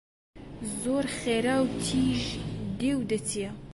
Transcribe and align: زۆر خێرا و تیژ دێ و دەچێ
زۆر 0.81 1.05
خێرا 1.19 1.57
و 1.63 1.65
تیژ 1.85 2.21
دێ 2.79 2.91
و 2.99 3.01
دەچێ 3.09 3.47